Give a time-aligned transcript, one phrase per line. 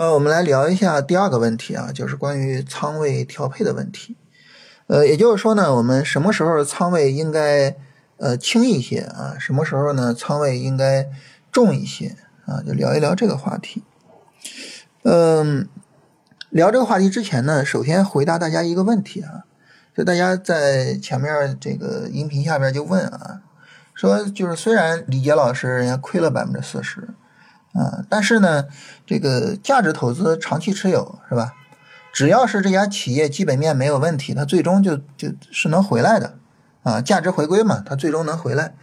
[0.00, 4.16] 呃，我们来聊一下第二个问题啊，就是关于仓位调配的问题。
[4.86, 7.76] 呃，也就是说呢，我们什么时候仓位应该
[8.16, 9.36] 呃轻一些啊？
[9.38, 11.06] 什么时候呢仓位应该
[11.52, 12.16] 重一些
[12.46, 12.62] 啊？
[12.66, 13.84] 就聊一聊这个话题。
[15.02, 15.68] 嗯，
[16.48, 19.44] 聊这个话题之前呢，首先回答大家一个问题啊，
[19.94, 23.42] 就大家在前面这个音频下边就问啊，
[23.92, 27.10] 说就是虽然李杰老师人家亏了百分之四十。
[27.72, 28.66] 啊，但是呢，
[29.06, 31.54] 这个价值投资长期持有是吧？
[32.12, 36.36] 只要是这家企业基本面没有问题，它最终就就是能回来的
[36.82, 38.74] 啊，价值回归嘛，它最终能回来。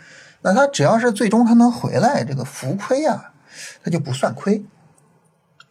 [0.41, 3.33] 那它只要是最终它能回来，这个浮亏啊，
[3.83, 4.63] 它就不算亏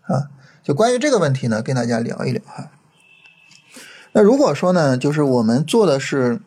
[0.02, 0.28] 啊。
[0.62, 2.70] 就关于这个问题呢，跟大家聊一聊哈。
[4.12, 6.42] 那如果说呢，就是我们做的是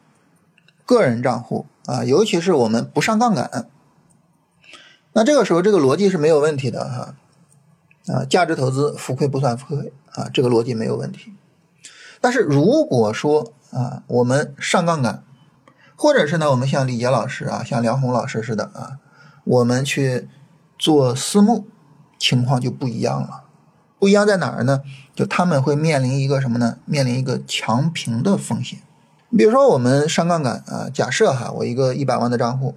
[0.85, 3.65] 个人账户啊，尤其是我们不上杠杆。
[5.19, 7.13] 那这个时候，这个逻辑是没有问题的哈，
[8.07, 11.33] 啊，价值投资浮亏不算浮亏啊，这个逻辑没有问题。
[12.21, 15.21] 但是如果说啊，我们上杠杆，
[15.97, 18.99] 或者是呢，我们像李杰老师啊，像梁红老师似的啊，
[19.43, 20.29] 我们去
[20.77, 21.67] 做私募，
[22.17, 23.43] 情况就不一样了。
[23.99, 24.83] 不一样在哪儿呢？
[25.13, 26.77] 就他们会面临一个什么呢？
[26.85, 28.79] 面临一个强平的风险。
[29.37, 32.75] 比如说我们上杠杆啊，假设哈，我一个一百万的账户。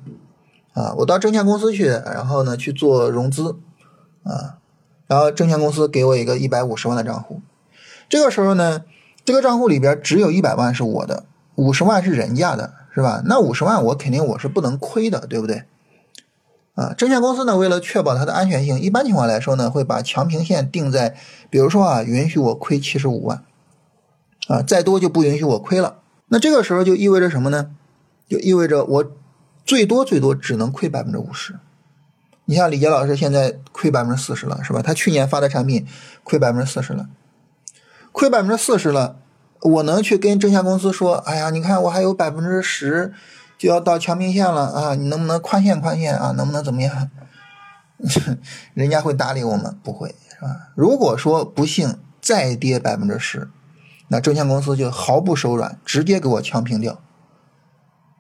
[0.74, 3.56] 啊，我到证券公司去，然后呢去做融资，
[4.22, 4.56] 啊，
[5.06, 7.42] 然后证券公司给我一个一百五十万的账户，
[8.08, 8.82] 这个时候呢，
[9.22, 11.24] 这个账户里边只有一百万是我的，
[11.56, 13.22] 五十万是人家的，是吧？
[13.26, 15.64] 那五十万我肯定我是不能亏的，对不对？
[16.74, 21.14] 啊，证券公司呢为了确保它的安全性，一般情况来说呢会把强平线定在，
[21.50, 23.44] 比如说啊，允许我亏七十五万，
[24.48, 25.96] 啊，再多就不允许我亏了。
[26.28, 27.72] 那这个时候就意味着什么呢？
[28.26, 29.04] 就意味着我。
[29.64, 31.58] 最多最多只能亏百分之五十，
[32.46, 34.82] 你像李杰老师现在亏百分之四十了，是吧？
[34.82, 35.86] 他去年发的产品
[36.24, 37.08] 亏百分之四十了，
[38.10, 39.16] 亏百分之四十了，
[39.60, 43.12] 我能去跟证券公司说，哎呀，你看我还有百分之十
[43.56, 46.32] 就要到强平线了啊，你能不能宽限宽限啊？
[46.32, 47.10] 能不能怎么样？
[48.74, 49.78] 人家会搭理我们？
[49.84, 50.72] 不会，是吧？
[50.74, 53.48] 如果说不幸再跌百分之十，
[54.08, 57.00] 那证券公司就毫不手软，直接给我强平掉。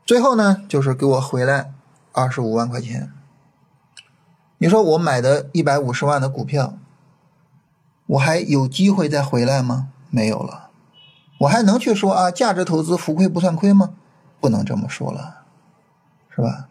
[0.04, 1.72] 最后呢，就是给我回来
[2.12, 3.12] 二十五万块钱。
[4.58, 6.76] 你说我买的一百五十万的股票，
[8.06, 9.88] 我还有机会再回来吗？
[10.10, 10.70] 没有了。
[11.38, 13.94] 我还能去说啊，价值投资浮亏不算亏吗？
[14.40, 15.42] 不能这么说了，
[16.34, 16.68] 是吧？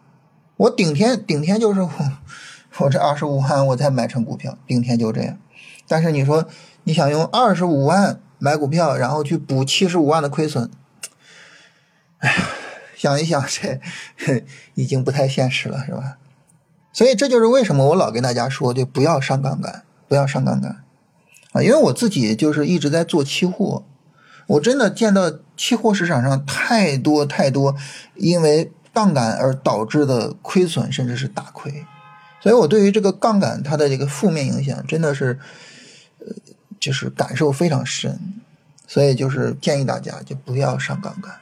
[0.56, 1.90] 我顶天顶天就是我，
[2.80, 5.38] 我这二十五万我才买成股票，顶天就这样。
[5.88, 6.46] 但是你说
[6.84, 10.70] 你想用二十五万买股票，然后去补七十五万的亏损，
[12.18, 12.36] 哎呀。
[13.02, 13.44] 想一想，
[14.16, 16.18] 这已经不太现实了，是吧？
[16.92, 20.84] 所以这就是为什么我老跟大家说，就不要上杠杆，不要上杠杆
[21.50, 21.60] 啊！
[21.60, 23.84] 因为我自己就是一直在做期货，
[24.46, 27.74] 我真的见到期货市场上太多太多
[28.14, 31.84] 因为杠杆而导致的亏损，甚至是大亏。
[32.40, 35.40] 所以我对于这个杠杆它的这个负面影响，真的是
[36.20, 36.26] 呃，
[36.78, 38.20] 就是感受非常深。
[38.86, 41.40] 所以就是建议大家就不要上杠杆。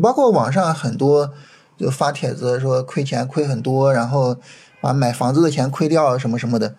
[0.00, 1.32] 包括网上很多
[1.76, 4.36] 就发帖子说亏钱亏很多，然后
[4.80, 6.74] 把买房子的钱亏掉什么什么的，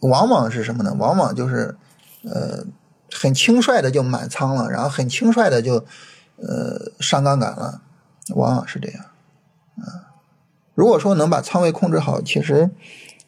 [0.00, 0.94] 往往是什么呢？
[0.98, 1.76] 往往就是
[2.24, 2.64] 呃
[3.12, 5.84] 很轻率的就满仓了，然后很轻率的就
[6.36, 7.82] 呃上杠杆了，
[8.34, 9.04] 往往是这样
[9.76, 10.12] 啊。
[10.74, 12.70] 如果说能把仓位控制好，其实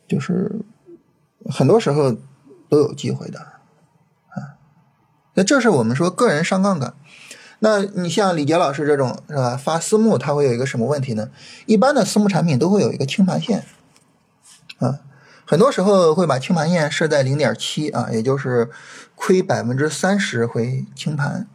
[0.06, 0.60] 就是
[1.50, 2.12] 很多时候
[2.68, 4.60] 都有机会的啊。
[5.34, 6.94] 那这是我们说个人上杠杆。
[7.62, 9.56] 那你像李杰老师这种是吧？
[9.56, 11.30] 发私募，它会有一个什么问题呢？
[11.66, 13.64] 一般的私募产品都会有一个清盘线，
[14.78, 15.00] 啊，
[15.46, 18.70] 很多时候会把清盘线设在零点七啊，也就是
[19.14, 21.46] 亏百分之三十会清盘。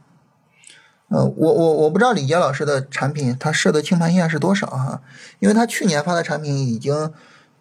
[1.10, 5.02] 呃，我我我不知道李杰老师的产品他设的清盘线是多少哈，
[5.40, 7.12] 因为他去年发的产品已经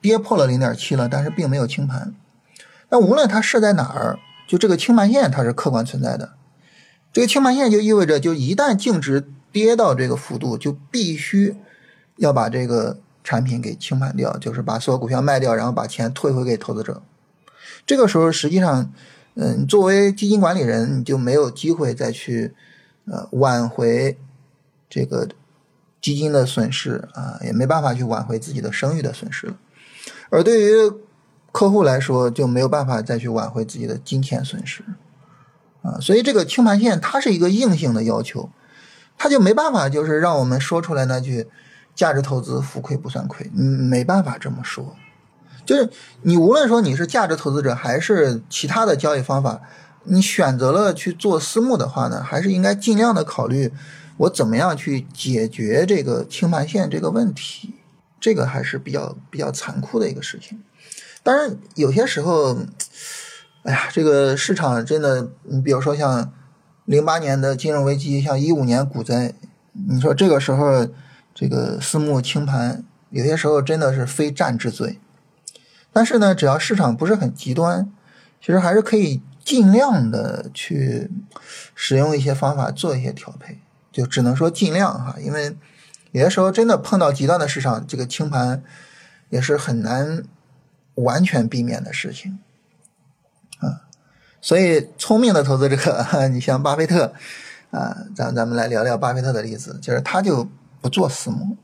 [0.02, 2.14] 跌破了零点七了，但是并没有清盘。
[2.90, 6.34] 那无论他设在哪儿，就这个清盘线它是客观存在的。
[7.14, 11.54] 这个清盘线就意味着，就一旦净值跌到这个幅度，就必须
[12.16, 17.00] 要把这个产品给清盘掉，就是把所有股票卖掉，然后把钱退回给投资者。
[17.86, 18.92] 这个时候，实际上，
[19.34, 22.52] 嗯，作为基金管理人，你就没有机会再去
[23.06, 24.18] 呃挽回
[24.90, 25.28] 这个
[26.02, 29.56] 基金的损失啊，也没办法去挽回自己的声誉的损失了。
[30.30, 30.92] 而对于
[31.52, 34.82] 客户来说，就没有办法再去挽回自己的金钱损失。
[35.84, 38.50] 啊，所以这个清盘线它是一个硬性的要求，
[39.16, 41.46] 它就没办法就是让我们说出来那句
[41.94, 44.96] “价值投资浮亏不算亏”，嗯，没办法这么说。
[45.66, 45.88] 就是
[46.22, 49.60] 你无论说你是价值投资者还是其他的交易方法，
[50.04, 53.70] 你选择了去做私募的话呢，还是应该尽量的考虑
[54.16, 57.74] 我怎么样去解决这个清盘线这个问题，
[58.20, 60.62] 这个还是比较比较残酷的一个事情。
[61.22, 62.58] 当然，有些时候，
[63.64, 66.30] 哎呀，这个市场真的，你比如说像
[66.84, 69.32] 零八年的金融危机，像一五年股灾，
[69.72, 70.86] 你说这个时候
[71.34, 74.98] 这个私募清盘，有些时候真的是非战之罪。
[75.94, 77.90] 但是呢，只要市场不是很极端，
[78.38, 81.10] 其实还是可以尽量的去
[81.74, 85.56] 使用一些方法做一些调配，就只能说尽量哈，因为
[86.12, 88.62] 有些时候真的碰到极端的市场，这个清盘
[89.30, 90.22] 也是很难
[90.96, 92.38] 完全避免的事情。
[94.44, 97.14] 所以，聪明的投资者， 你像巴菲特
[97.70, 100.46] 啊，咱咱们来聊聊巴菲特的例子，就是他就
[100.82, 101.56] 不做私募。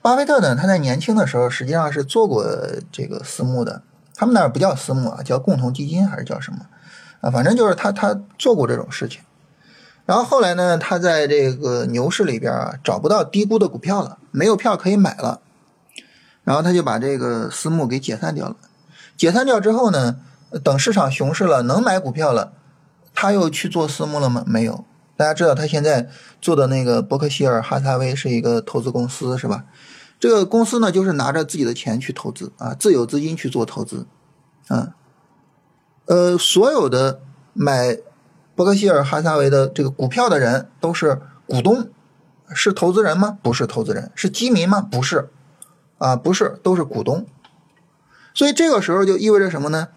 [0.00, 2.46] 巴菲特呢，他在年轻的时候实际上是做过
[2.92, 3.82] 这个私募的，
[4.14, 6.60] 他们那儿不叫私募啊，叫共同基金还是叫什么
[7.20, 7.32] 啊？
[7.32, 9.20] 反正就是他他做过这种事情。
[10.06, 15.40] 然后后来呢，他在这个牛市里边啊找不到低估的股票了，没有票可以买了，
[16.44, 18.54] 然后他就把这个私募给解散掉了。
[19.16, 20.14] 解散掉之后呢，
[20.62, 22.52] 等市场熊市了，能买股票了，
[23.14, 24.44] 他又去做私募了吗？
[24.46, 24.84] 没有。
[25.16, 26.08] 大家知道他现在
[26.40, 29.64] 做的那个伯克希尔哈撒韦是一个投资公司，是吧？
[30.20, 34.06] 这个公司呢，就是拿着自己的钱去投资啊，自有资金去做投资，
[34.68, 34.94] 啊，
[36.06, 37.20] 呃，所有的
[37.52, 37.98] 买
[38.54, 41.88] 伯克希尔哈撒韦的这个股票的人都是股东，
[42.54, 43.38] 是投资人吗？
[43.42, 44.80] 不是投资人，是基民吗？
[44.80, 45.28] 不是，
[45.98, 47.26] 啊，不是，都是股东。
[48.34, 49.88] 所以这个时候就意味着什么呢？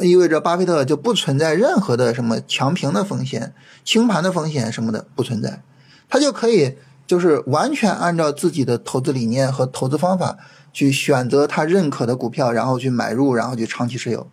[0.00, 3.52] 意味着巴菲特就不存在任何的什么强平的风险、
[3.84, 5.62] 清盘的风险什么的不存在，
[6.08, 6.76] 他就可以
[7.08, 10.38] 就是完全按照自己的投资理念和投资方法
[10.72, 14.28] 去选择他认可的股票，然后去买入，然后去长期持有。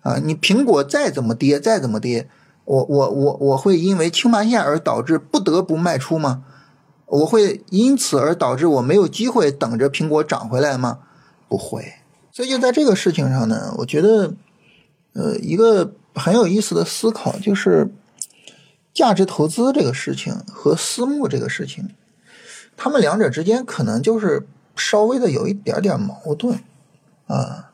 [0.00, 2.30] 啊，你苹果再怎么跌，再怎么跌，
[2.64, 6.42] 我我我我会因为清盘线而导致不得不卖出吗？
[7.04, 11.00] 我会因此而导致我没有机会等着苹果涨回来吗？
[11.48, 11.96] 不会。
[12.32, 14.32] 所以就在这个事情上呢，我觉得。
[15.20, 17.92] 呃，一个很有意思的思考就是，
[18.94, 21.90] 价值投资这个事情和私募这个事情，
[22.74, 26.60] 他们两者之间可能就是稍微的有一点点矛盾
[27.26, 27.70] 啊。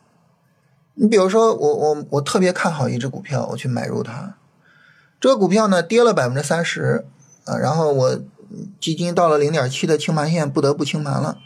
[0.95, 4.35] 你比如说，我我我特别看好一只股票，我去买入它，
[5.21, 7.07] 这个股票呢跌了百分之三十
[7.45, 8.21] 啊，然后我
[8.81, 11.39] 基金到了零点七的清盘线，不得不清盘了。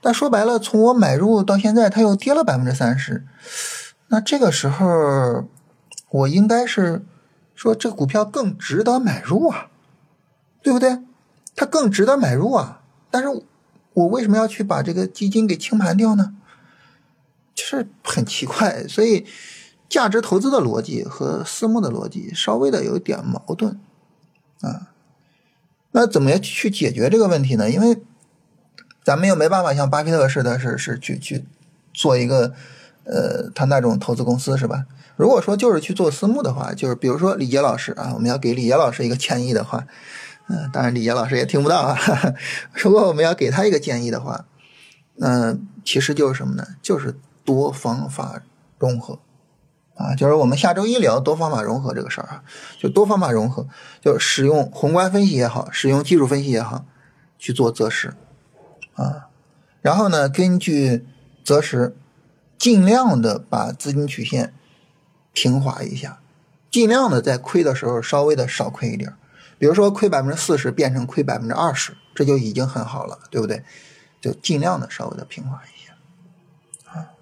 [0.00, 3.26] 但说白了，从我买入到现在，它又跌了百分之三十。
[4.14, 5.48] 那这个时候，
[6.08, 7.04] 我应该是
[7.56, 9.66] 说这个股票更值得买入啊，
[10.62, 11.00] 对不对？
[11.56, 12.82] 它更值得买入啊。
[13.10, 13.28] 但是
[13.92, 16.36] 我为什么要去把这个基金给清盘掉呢？
[17.56, 18.86] 就是很奇怪。
[18.86, 19.26] 所以，
[19.88, 23.80] 价值投资的逻辑和私募的逻辑稍微的有一点矛盾
[24.60, 24.92] 啊。
[25.90, 27.68] 那怎么样去解决这个问题呢？
[27.68, 28.00] 因为
[29.02, 31.44] 咱们又没办法像巴菲特似的，是是去去
[31.92, 32.54] 做一个。
[33.04, 34.86] 呃，他那种投资公司是吧？
[35.16, 39.86] 如果说就是去做私募的话，就是比如说李杰老师啊，我们要给李杰老师一个建议的话，
[40.48, 41.96] 嗯，当然李杰老师也听不到啊。
[42.72, 44.46] 如果我们要给他一个建议的话，
[45.20, 46.66] 嗯其实就是什么呢？
[46.82, 48.42] 就是多方法
[48.78, 49.18] 融合
[49.94, 52.42] 啊，就是我们下周一聊多方法融合这个事儿啊，
[52.80, 53.68] 就多方法融合，
[54.00, 56.84] 就使用宏观分析也好，使用技术分析也好，
[57.38, 58.14] 去做择时
[58.94, 59.28] 啊，
[59.80, 61.06] 然后呢，根据
[61.44, 61.94] 择时。
[62.58, 64.54] 尽量的把资金曲线
[65.32, 66.20] 平滑一下，
[66.70, 69.12] 尽量的在亏的时候稍微的少亏一点，
[69.58, 73.62] 比如说亏百分之四十变成亏百分之二十，这就已经很好了，对不对？
[74.20, 77.12] 就尽量的稍微的平滑一下啊，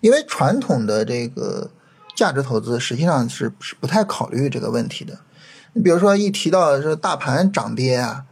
[0.00, 1.70] 因为传统的这个
[2.14, 5.18] 价值投资实际上是是不太考虑这个问题的。
[5.72, 8.26] 你比如说一提到这大盘涨跌啊，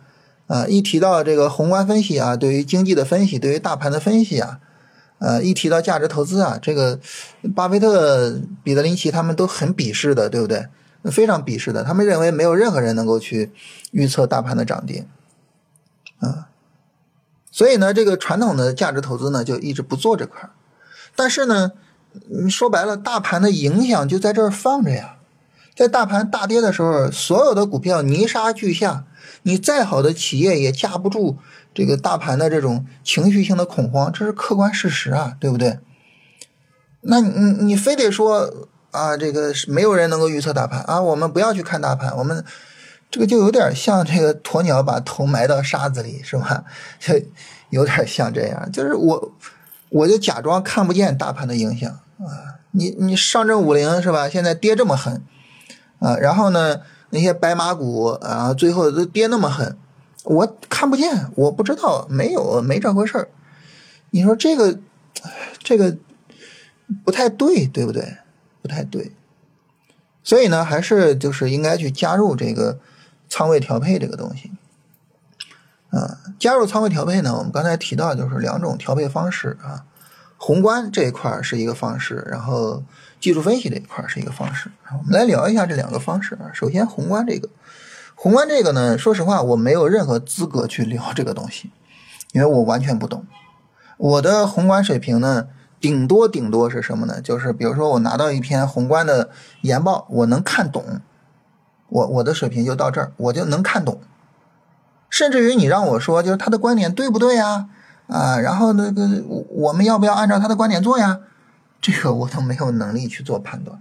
[0.46, 4.60] 啊，一提到这个宏观分析啊，对于经济的分析，对于大盘的分析啊。
[5.20, 6.98] 呃，一提到价值投资啊，这个
[7.54, 10.66] 巴菲特、彼得林奇他们都很鄙视的，对不对？
[11.04, 13.50] 非常鄙视的，他们认为没有任何人能够去
[13.90, 15.06] 预测大盘的涨跌，
[16.18, 16.48] 啊，
[17.50, 20.50] 所以呢，这个传统的价值投资呢就一直不做这块儿。
[21.16, 21.72] 但是呢，
[22.50, 25.16] 说白了，大盘的影响就在这儿放着呀，
[25.74, 29.06] 在大盘大跌的时候，所有的股票泥沙俱下，
[29.42, 31.38] 你再好的企业也架不住。
[31.72, 35.78] 这个大盘的这种情绪性的恐慌，这是客观事实啊，对不对？
[37.02, 42.44] 那你你非得说啊，这个没有人能够预测大盘啊，我们不要去看大盘，我们
[43.08, 46.64] 这个就有点像这个鸵鸟把头埋到沙子里，是吧？
[46.98, 47.14] 就
[47.70, 49.32] 有点像这样，就是我
[49.90, 52.58] 我就假装看不见大盘的影响啊。
[52.72, 54.28] 你你上证五零是吧？
[54.28, 55.22] 现在跌这么狠
[56.00, 56.80] 啊，然后呢，
[57.10, 59.76] 那些白马股啊，最后都跌那么狠，
[60.24, 63.28] 我看不见，我不知道，没有没这回事儿。
[64.10, 64.78] 你说这个
[65.58, 65.96] 这个
[67.04, 68.16] 不太对，对不对？
[68.62, 69.12] 不太对。
[70.22, 72.78] 所以呢，还是就是应该去加入这个
[73.28, 74.52] 仓位调配这个东西。
[75.90, 79.84] 啊，加入仓位调配呢，我们刚才提到就是两种调配方式啊。
[80.36, 82.82] 宏观这一块是一个方式，然后
[83.20, 84.70] 技术分析这一块是一个方式。
[84.98, 86.50] 我们来聊一下这两个方式啊。
[86.54, 87.48] 首先，宏观这个，
[88.14, 91.70] 宏观这个呢，说实话，我没有任何资格去聊这个东西，
[92.32, 93.26] 因为我完全不懂。
[93.98, 95.48] 我的宏观水平呢，
[95.78, 97.20] 顶多顶多是什么呢？
[97.20, 99.28] 就是比如说我拿到一篇宏观的
[99.60, 101.00] 研报，我能看懂，
[101.88, 104.00] 我我的水平就到这儿，我就能看懂。
[105.10, 107.68] 甚至于你让我说，就是他的观点对不对呀？
[108.06, 111.20] 啊，然后那个我们要不要按照他的观点做呀？
[111.80, 113.80] 这个我都没有能力去做判断，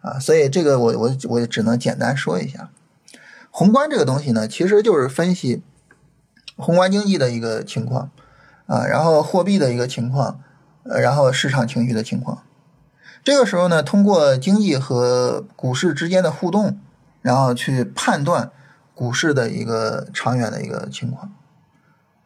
[0.00, 2.70] 啊，所以这个我我我只能简单说一下，
[3.50, 5.62] 宏观这个东西呢，其实就是分析
[6.56, 8.10] 宏观经济的一个情况，
[8.66, 10.40] 啊，然后货币的一个情况，
[10.84, 12.42] 呃，然后市场情绪的情况，
[13.24, 16.78] 这个时候呢，通过经济和股市之间的互动，
[17.22, 18.52] 然后去判断
[18.94, 21.32] 股市的一个长远的一个情况。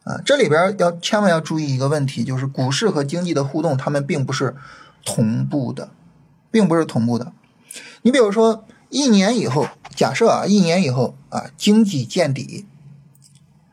[0.04, 4.56] 啊，这里边要千万要注意一个问题，就是股市和经济的互动，它们并不是
[5.04, 5.90] 同步的，
[6.50, 7.32] 并不是同步的。
[8.02, 12.66] 你比如说，一年以后，假设啊，一年以后啊，经济见底，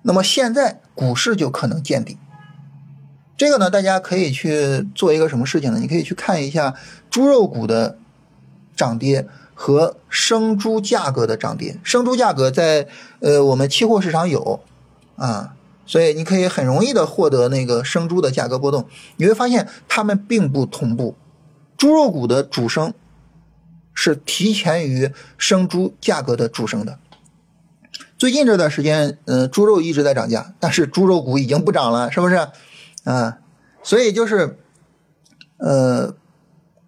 [0.04, 2.18] 那么现在股市就可能见底。
[3.36, 5.80] 这个呢，大家可以去做一个什么事情呢？
[5.80, 6.76] 你可以去看一下
[7.10, 7.98] 猪肉股的
[8.76, 11.80] 涨跌和生猪价格的涨跌。
[11.84, 12.88] 生猪价格在
[13.20, 14.62] 呃我们期货市场有
[15.18, 15.54] 啊。
[15.88, 21.16] 所以你可以很容易的获得那个生猪的价格波动，你会发现它们并不同步。
[21.78, 22.94] 猪肉股的主升
[23.94, 27.00] 是提前于生猪价格的主升的。
[28.18, 32.48] 最近这段时间，嗯，猪肉一直在涨价，但是猪肉股已经不涨了，是不是？
[33.06, 33.38] 啊，
[33.82, 34.58] 所以就是，
[35.58, 36.14] 呃，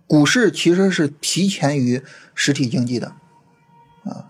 [0.08, 2.04] 股市其实是提前于
[2.36, 3.14] 实体经济的，
[4.04, 4.26] 啊，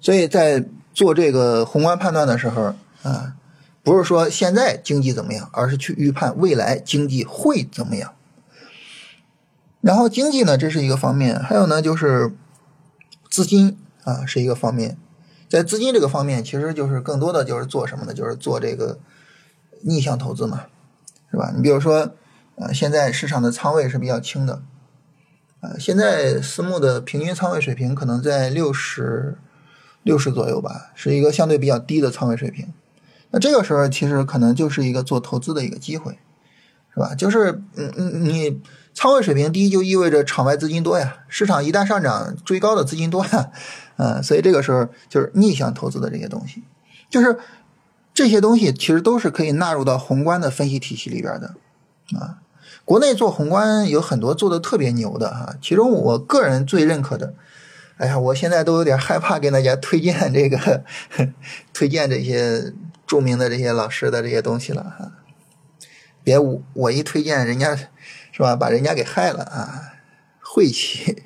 [0.00, 0.64] 所以在
[0.94, 3.34] 做这个宏观判断的时候，啊。
[3.88, 8.14] 不是说现在经济怎么样，而是去预判未来经济会怎么样。
[9.80, 12.32] 然后经济呢，这是一个方面，还有呢就是
[13.30, 14.96] 资金啊是一个方面。
[15.48, 18.12] 在资金这个方面，其实就是更多的就是做什么呢？
[18.12, 18.98] 就是做这个
[19.82, 20.66] 逆向投资嘛，
[21.30, 21.52] 是吧？
[21.56, 22.12] 你比如说，
[22.56, 24.60] 呃，现在市场的仓位是比较轻的，
[25.60, 29.38] 呃，现在私募的平均仓位水平可能在六十
[30.02, 32.74] 六十左右吧，是一个相对比较低的仓位水平。
[33.30, 36.18] 那这个时候其实可能就是一个做投资的一个机会，
[36.94, 37.14] 是吧？
[37.14, 38.60] 就是嗯嗯，你
[38.94, 43.50] 仓位水平低就意味着场外资金多呀，市场一旦上涨追高的资金多呀，
[43.96, 46.62] 嗯，所以这个时候就是逆向投资的这些东西，
[47.10, 47.38] 就是
[48.14, 51.54] 这些东西其实都是可以纳入到宏观的分析体系里边的
[52.18, 52.38] 啊。
[52.84, 57.34] 国内做宏观有很多做的特别牛的哈，其中我个人最认可的。
[57.98, 60.84] 哎呀，我现在都有点害怕给大家推荐这个，
[61.74, 62.72] 推荐这些
[63.08, 65.10] 著名的这些老师的这些东西了哈。
[66.22, 67.74] 别我我一推荐人家，
[68.30, 68.54] 是吧？
[68.54, 69.94] 把人家给害了啊，
[70.40, 71.24] 晦气。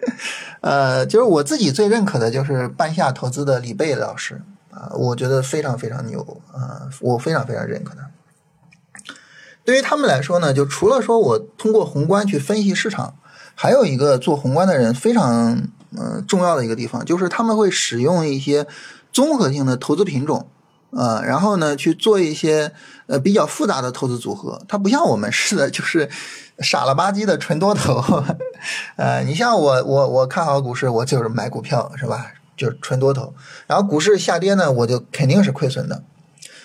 [0.62, 8.10] 呃，就是我自己最认可的就是半夏投资的李贝老师啊，我觉得非常非常牛啊，我非常非常认可他。
[9.64, 13.16] 对于他们来说呢，就除了说我通过宏观去分析市场，
[13.54, 15.68] 还有一个做宏观的人非常。
[15.96, 18.66] 嗯，重要的一个地方就是他们会使用一些
[19.12, 20.48] 综合性的投资品种，
[20.96, 22.72] 呃，然后呢去做一些
[23.06, 24.62] 呃比较复杂的投资组合。
[24.68, 26.08] 它不像我们似的，就是
[26.60, 28.02] 傻了吧唧的纯多头。
[28.96, 32.32] 呃，你像我，我我看好股市，我就是买股票，是吧？
[32.56, 33.34] 就是纯多头。
[33.66, 36.02] 然后股市下跌呢，我就肯定是亏损的。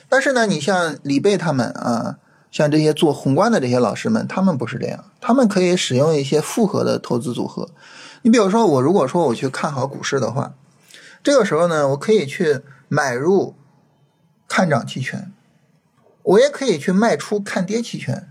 [0.08, 2.18] 但是呢，你像李贝他们啊，
[2.52, 7.70] 像这些做宏观的这些老师们，他们不是这样，他们可以使用一些复合的投资组合。
[8.22, 10.54] 你比如说，我如果说我去看好股市的话，
[11.24, 13.56] 这个时候呢，我可以去买入
[14.50, 15.32] 看涨期权，
[16.24, 18.28] 我也可以去卖出看跌期权，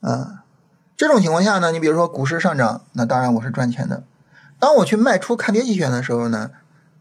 [0.00, 0.44] 啊，
[0.96, 4.04] 这种情况下呢，你比如说股市上涨，那当然我是赚钱的。
[4.58, 6.50] 当我去卖出看跌期权的时候呢，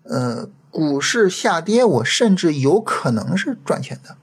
[0.03, 4.18] 呃，股市下跌，我甚至有可能是赚钱的。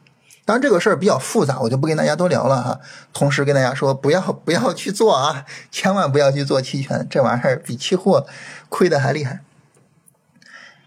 [0.44, 2.80] 当然这个事儿比较复杂，我就不跟大家多聊了哈。
[3.12, 8.26] 同时跟大家说，不要 不要去做啊，千万不要去做期权，这玩意儿比期货
[8.68, 9.40] 亏的还厉害。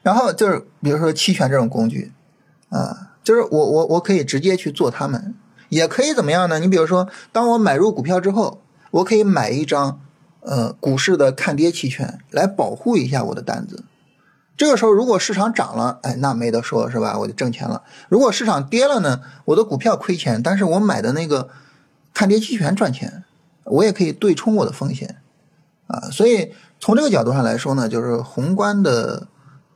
[0.02, 2.14] 然后就是比如说期权这种工具
[2.70, 5.36] 啊，就是我我我可以直接去做它们，
[5.70, 6.58] 也可以怎么样呢？
[6.58, 10.02] 你比如说，当我买入股票之后，我可以买一张
[10.40, 13.84] 呃股市的看跌期权来保护一下我的单子。
[14.58, 17.20] 这个时候，如果市场涨了，哎，那没得说，是吧？
[17.20, 17.84] 我就挣钱了。
[18.10, 21.50] 如果市场跌了呢，我的股票亏钱，但是我买的那个
[22.16, 23.26] 看跌期权赚钱，
[23.66, 25.18] 我也可以对冲我的风险
[25.86, 26.10] 啊。
[26.12, 29.28] 所以从这个角度上来说呢，就是宏观的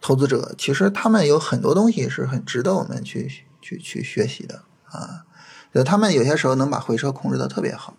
[0.03, 3.27] 投资者，其实他们有很多东西是很值得我们去
[3.59, 5.25] 去去学习的啊。
[5.73, 7.95] 就他们有些时候能把回撤控制的特别好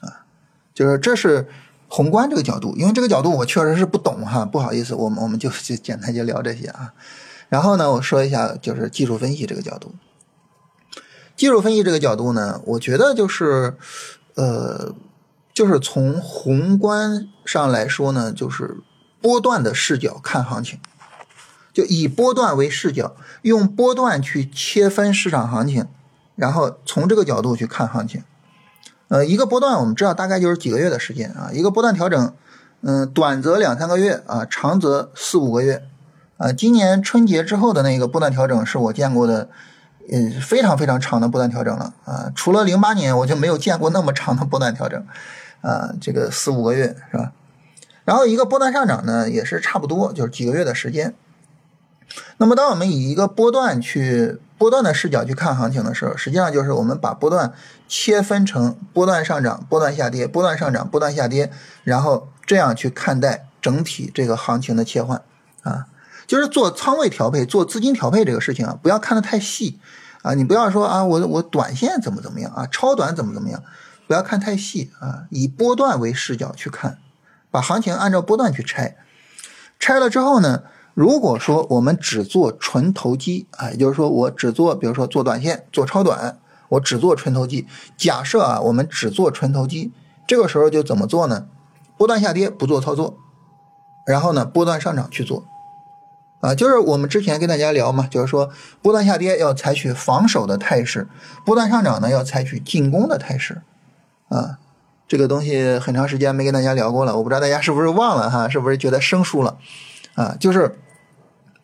[0.00, 0.26] 啊，
[0.74, 1.46] 就是这是。
[1.86, 6.92] 宏观这个角度，因为这个角度我确实是不懂哈，不好意思，我们我们就就简单就聊这些啊。
[7.48, 9.94] 然后呢，我说一下就是技术分析这个角度。
[11.36, 13.76] 技术分析这个角度呢，我觉得就是
[14.34, 14.92] 呃，
[15.52, 18.78] 就是从宏观上来说呢，就是
[19.20, 20.80] 波段的视角看行情，
[21.74, 25.86] 就以波段为视角，用波段去切分市场行情，
[26.36, 28.22] 然后从这个角度去看行情。
[29.08, 32.32] 呃，一个波段我们知道大概就是几个月的时间啊，一个波段调整，
[32.80, 35.82] 嗯，短则两三个月啊，长则四五个月，
[36.38, 39.48] 啊，今年春节之后的那个波段调整是我见过的，
[40.10, 45.04] 嗯，非常非常长的波段调整了啊，除了零八年我就没有见过那么长的波段调整，
[45.60, 47.32] 啊，这个四五个月是吧？
[48.04, 51.14] 然后一个波段上涨呢，也是差不多就是几个月的时间。
[52.36, 57.52] 那么，当我们以一个波段去波段的视角去看行情的时候，实际上就是我们把波段
[57.88, 61.50] 切分成波段上涨、波段下跌、波段上涨、波段下跌，
[61.82, 65.22] 然后这样去看待整体这个行情的切换。
[65.62, 65.86] 啊，
[66.26, 69.80] 就是做仓位调配、做资金调配这个事情啊，不要看得太细。
[70.22, 73.62] 啊，你不要说啊，我我短线怎么怎么样啊，超短怎么怎么样，
[74.06, 74.90] 不要看太细。
[75.00, 76.98] 啊，以波段为视角去看，
[77.50, 78.96] 把行情按照波段去拆，
[79.78, 80.62] 拆了之后呢？
[80.94, 87.66] 如果说我们只做纯投机啊，也就是说我只做，比如说做短线、做超短，我只做纯投机。
[87.96, 89.92] 假设啊，我们只做纯投机，
[90.24, 91.46] 这个时候就怎么做呢？
[91.96, 93.18] 波段下跌不做操作，
[94.06, 95.44] 然后呢，波段上涨去做。
[96.40, 101.08] 啊，就是我们之前跟大家聊嘛，就是说波段下跌要采取防守的态势，
[101.44, 103.62] 波段上涨呢要采取进攻的态势。
[104.28, 104.58] 啊，
[105.08, 109.58] 这个东西很长时间没跟大家聊过了，我不知道大家是不是忘了哈，是不是觉得生疏了？
[110.14, 110.78] 啊，就是。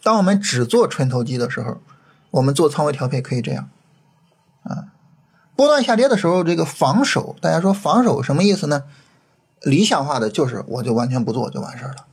[0.02, 1.78] 当我们只做纯投机的时候，
[2.30, 3.68] 我们做仓位调配可以这样，
[4.62, 4.86] 啊，
[5.56, 8.84] 波段下跌的时候，这个防守，大家说防守什么意思呢？
[9.62, 12.06] 理想化的就是我就完全不做就完事儿了，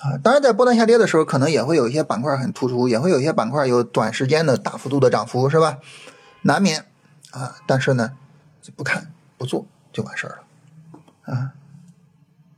[0.00, 5.78] 啊，当然在波段下跌的时候，可能也会有一些板块很突出，也会有一些板块有短时间的大幅度的涨幅，是吧？
[6.42, 6.84] 难免
[7.30, 8.12] 啊，但是呢，
[8.74, 11.52] 不看不做就完事儿了，啊。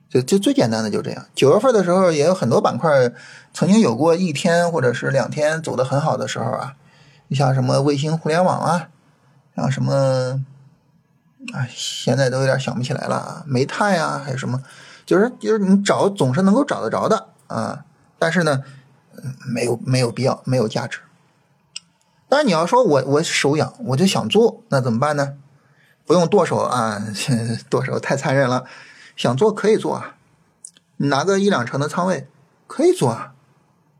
[0.08, 1.26] 就就最简单的就这样。
[1.34, 3.12] 九月份的时候也有很多板块
[3.52, 6.74] 曾经有过一天或者是两天走的很好的时候啊，
[7.28, 8.88] 你像什么卫星互联网啊，
[9.54, 10.42] 像什么，
[11.52, 14.62] 哎，现在都有点想不起来了啊，煤炭呀，还有什么，
[15.04, 17.84] 就是就是你找总是能够找得着的啊，
[18.18, 18.62] 但是呢，
[19.46, 21.00] 没有没有必要，没有价值。
[22.30, 25.34] 但是你要说我我手痒，我就想做，那怎么办呢？
[26.06, 27.02] 不用剁手啊，
[27.68, 28.64] 剁手太残忍了。
[29.18, 30.14] 想做可以做啊，
[30.98, 32.28] 拿个一两成的仓位
[32.68, 33.32] 可以做啊，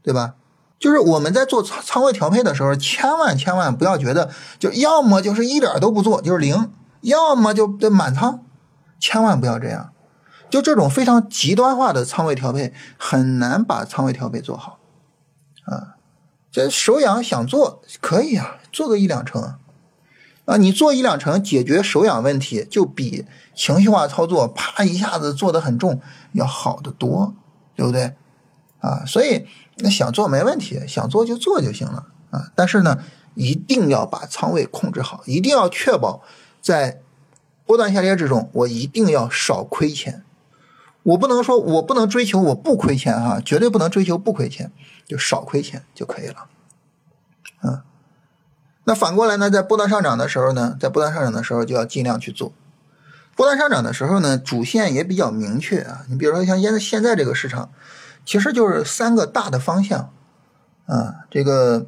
[0.02, 0.36] 对吧？
[0.78, 8.44] 就是我们在做仓仓位调配的时候，千万千万不要觉得就要么就是一点都不做就是零，要么就得满仓，
[9.00, 9.92] 千万不要这样。
[10.48, 14.78] 就这种非常极端化的仓位调配，很难把仓位调配做好
[15.64, 15.96] 啊。
[16.52, 19.54] 这手痒想做可以啊，做个一两成。
[20.48, 26.00] 啊你做一两成解决手痒问题，就比情绪化操作啪一下子做的很重
[26.32, 27.34] 要好得多，
[27.76, 28.14] 对不对？
[28.80, 32.50] 啊，所以那想做没问题，想做就做就行了啊。
[32.54, 32.98] 但是呢，
[33.34, 36.22] 一定要把仓位控制好，一定要确保
[36.62, 37.02] 在
[37.66, 40.24] 波段下跌之中，我一定要少亏钱。
[41.02, 44.72] 我不能说我不能追求我不亏钱哈，绝对不能追求不亏钱，
[45.06, 46.46] 就少亏钱就可以了，
[47.62, 47.82] 嗯。
[48.88, 52.54] 那反过来呢，在波段上涨的时候呢，在波段上涨的时候就要尽量去做。
[53.36, 56.06] 波段上涨的时候呢，主线也比较明确啊。
[56.08, 57.68] 你比如说像现在现在这个市场，
[58.24, 60.08] 其实就是三个大的方向
[60.86, 61.26] 啊。
[61.30, 61.84] 这个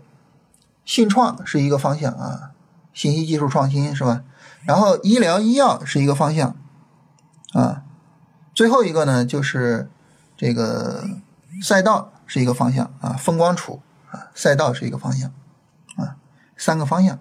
[0.85, 2.51] 信创是一个方向啊，
[2.93, 4.23] 信息技术创新是吧？
[4.67, 6.55] 然后医疗医药是一个方向
[7.55, 7.81] 啊，
[8.55, 9.89] 最后一个呢就是
[10.37, 11.03] 这个
[11.63, 15.33] 赛道是一个方向啊，风光储啊，赛道是一个方向。
[16.61, 17.19] 三个方向，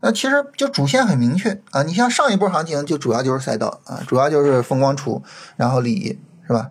[0.00, 1.82] 那其实就主线很明确啊。
[1.82, 5.22] 你像上一波行情就主要就是赛道啊，主要就是风光储，
[5.56, 6.70] 然后锂是吧？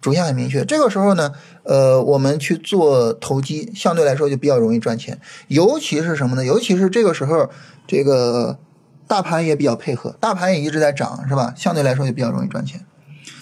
[0.00, 0.64] 主线很明确。
[0.64, 1.32] 这个时候呢，
[1.64, 5.20] 呃，我们去做投机，相对来说就比较容易赚钱。
[5.48, 6.44] 尤其是什么呢？
[6.44, 7.50] 尤其是这个时候，
[7.86, 8.58] 这个
[9.06, 11.52] 大盘也比较配合，大盘也一直在涨，是吧？
[11.56, 12.86] 相对来说也比较容易赚钱。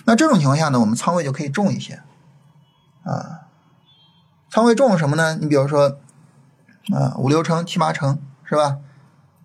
[0.07, 2.01] 那这种情况下呢，我们仓位就可以重一些，
[3.05, 3.47] 啊，
[4.51, 5.39] 仓位重什么呢？
[5.41, 5.99] 你比如说，
[6.95, 8.79] 啊，五六成、七八成，是吧？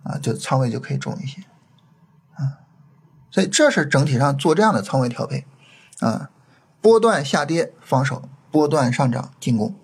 [0.03, 1.41] 啊，就仓位就可以重一些，
[2.35, 2.65] 啊，
[3.29, 5.45] 所以这是整体上做这样的仓位调配，
[5.99, 6.31] 啊，
[6.81, 9.75] 波段下跌防守，波段上涨进攻。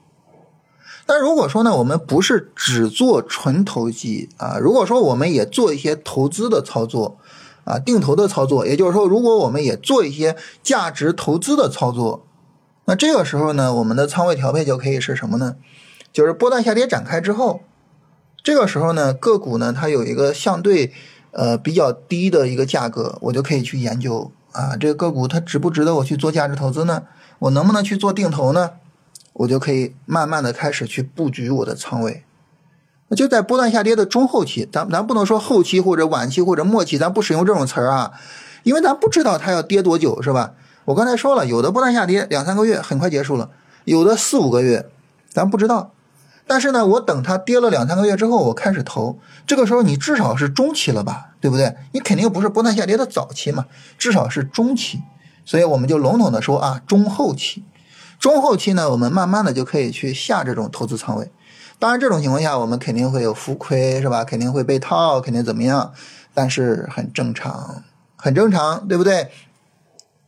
[1.05, 7.17] 但如果说呢，我们不是只做纯投机啊，如果说我们也做一些投资的操作，
[7.63, 12.25] 啊，定投的操作，也就是说，如果我们也做一些价值投资的操作，
[12.85, 15.55] 那这个时候呢，我们的仓位调配就可以是什么呢？
[16.17, 17.61] 就是波段下跌展开之后，
[18.43, 20.91] 这个时候呢，个股呢它有一个相对
[21.29, 27.03] 呃比较低的一个价格，我就可以去研究啊，这个个股它值不值得我去做价值投资呢？
[27.37, 28.71] 我能不能去做定投呢？
[29.33, 32.23] 我就可以慢慢的开始去布局我的仓位，
[33.09, 38.13] 那就在波段下跌的中后期，咱咱不能说后期或者晚期或者末期，咱不使用这种词儿啊，
[38.63, 40.55] 因为咱不知道它要跌多久，是吧？
[40.85, 43.51] 我刚才说了，有的波段下跌两三个月很快结束了，
[43.85, 44.89] 有的四五个月，
[45.29, 45.91] 咱不知道。
[46.47, 51.75] 但是呢，我等它跌了两三个月之后，我开始投，这个时候你至少是中期了吧，对不对？
[51.91, 53.65] 你肯定不是波段下跌的早期嘛，
[53.97, 55.01] 至少是中期，
[55.43, 57.63] 所以我们就笼统的说啊，中后期。
[58.19, 61.29] 中后期呢，我们慢慢的就可以去下这种投资仓位。
[61.77, 64.23] 当然，这种情况下我们肯定会有浮亏，是吧？
[64.23, 65.93] 肯定会被套，肯定怎么样？
[66.33, 67.83] 但是很正常，
[68.15, 69.29] 很正常，对不对？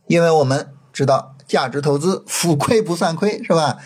[0.06, 3.78] 因为我们知道价值投资浮亏不算亏，是吧？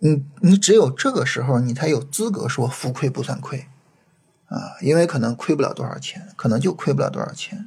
[0.00, 3.66] 你你只有这个时候，你才有资格说浮亏不算亏
[4.48, 7.66] 啊，因为可能亏不了多少钱，可能就亏不了多少钱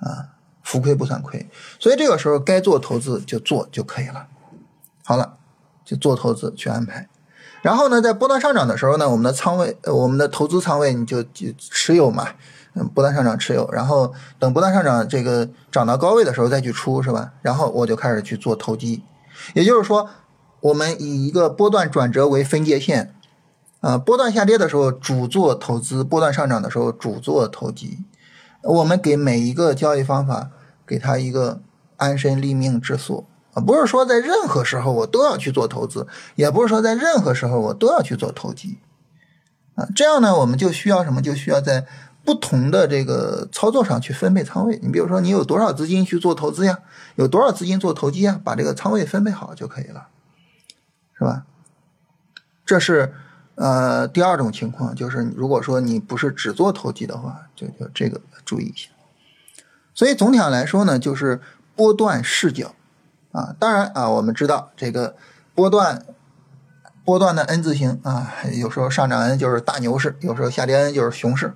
[0.00, 4.26] 啊，浮亏不算亏，所以这个时候该做投资就做就可以了。
[5.04, 5.38] 好了，
[5.84, 7.08] 就做投资去安排，
[7.62, 12.28] 然后呢，在波段上涨的时候呢，我们的仓位，我们的投资仓位你就就持有嘛，
[12.74, 17.32] 嗯，波段上涨持有，然后等波段上涨这个涨到高位的时候再去出，是吧？
[17.40, 19.04] 然后我就开始去做投机，
[19.54, 20.10] 也就是说，
[20.66, 23.14] 我们以一个波段转折为分界线，
[23.80, 27.98] 啊，波段下跌的时候主做投资，波段上涨的时候主做投机，
[28.62, 30.50] 我们给每一个交易方法
[30.84, 31.60] 给它一个
[31.96, 33.24] 安身立命之所
[33.54, 33.62] 啊。
[33.62, 38.78] 不是说在任何时候我都要去做投资，也不是说在任何时候我都要去做投机，
[39.76, 41.22] 啊，这样呢，我们就需要什么？
[41.22, 41.86] 就需要在
[42.24, 44.80] 不同的这个操作上去分配仓位。
[44.82, 46.80] 你比如说，你有多少资金去做投资呀？
[47.14, 48.40] 有多少资金做投机呀？
[48.42, 50.08] 把这个仓位分配好就可以了，
[51.18, 51.44] 是吧？
[52.64, 53.14] 这是
[53.54, 58.90] 呃第二种情况，就是如果说你不是只做投机的话，就就这个注意一下。
[59.94, 61.40] 所以总体上来说呢，就是
[61.74, 62.74] 波段视角。
[63.32, 65.14] 啊，当然啊，我们知道这个
[65.54, 66.06] 波段
[67.04, 71.52] 波段的 N 字形啊，有时候上涨 N 就是大牛市，有时候下跌 N 就是熊市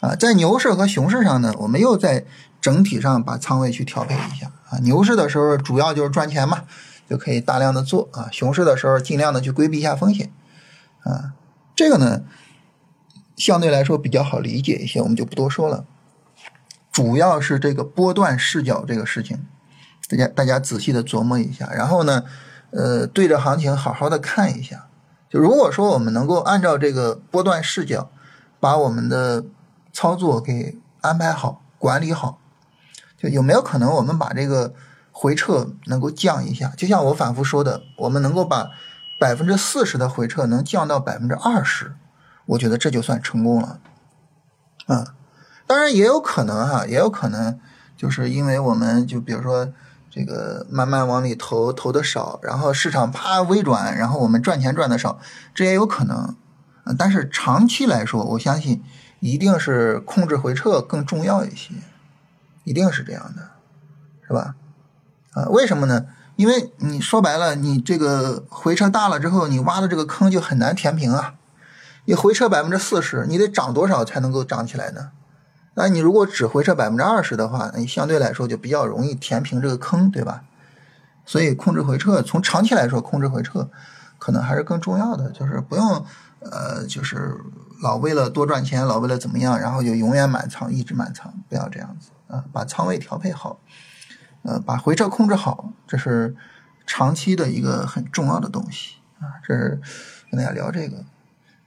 [0.00, 0.16] 啊。
[0.16, 2.24] 在牛市和熊市上呢，我们又在
[2.60, 4.78] 整体上把仓位去调配一下啊。
[4.78, 6.64] 牛市的时候主要就是赚钱嘛，
[7.08, 8.28] 就可以大量的做啊。
[8.32, 10.30] 熊市的时候尽量的去规避一下风险
[11.02, 11.34] 啊。
[11.74, 12.22] 这个呢，
[13.36, 15.84] 相对来说比较好理解一些，我们就不多说了。
[16.90, 19.46] 主要是这个波段视角这个事情。
[20.08, 22.22] 大家大家仔细的琢磨一下，然后呢，
[22.70, 24.86] 呃，对着行情好好的看一下。
[25.28, 28.08] 就如果说我们能够按照这个波段视角，
[28.60, 29.44] 把我们的
[29.92, 32.38] 操作给安排好、管理好，
[33.18, 34.72] 就有没有可能我们把这个
[35.18, 36.74] 回撤能够降一下？
[36.76, 38.70] 就像我反复说的，我们能够把
[39.18, 41.94] 百分之四十的回撤能降到百分之二十，
[42.44, 43.80] 我觉得这就算成功了。
[44.86, 45.14] 啊，
[45.66, 47.58] 当然也有可能哈，也有可能
[47.96, 49.72] 就是因为我们就比如说。
[50.08, 55.20] 这个慢慢往里投，投的少，然后市场啪微转，然后我们赚钱赚的少，
[55.54, 56.34] 这也有可能。
[56.96, 58.82] 但是长期来说，我相信
[59.20, 61.74] 一定是控制回撤更重要一些，
[62.64, 63.50] 一定是这样的，
[64.26, 64.54] 是吧？
[65.36, 66.06] 啊，为什么呢？
[66.36, 71.34] 因为你说白了，你这个回撤大了之后，你挖的这个坑就很难填平啊。
[72.06, 75.10] 你回撤百分之四十，你得涨多少才能够涨起来呢？
[75.74, 80.42] 那你如果只回撤百分之二十的话，你相对来说就比较容易填平这个坑，对吧？
[81.26, 83.68] 所以控制回撤，从长期来说，控制回撤
[84.18, 86.06] 可能还是更重要的，就是不用
[86.40, 87.36] 呃，就是
[87.82, 93.58] 老为了多赚钱，老为了怎么样，然后就永远满仓，一直满仓，不要这样子啊，把仓位调配好，
[94.46, 96.36] 呃，把回撤控制好，这是
[96.86, 99.42] 长期的一个很重要的东西啊。
[99.46, 99.80] 这是
[100.30, 101.04] 跟大家聊这个，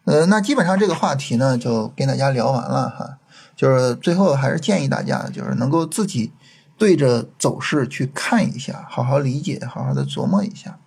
[0.05, 3.17] 呃，那基本上这个话题呢，就跟大家聊完了哈。
[3.53, 6.31] 就是最后还是建议大家，就是能够自己
[6.77, 10.79] 对着走势去看一下，好好理解，好好的琢磨一下。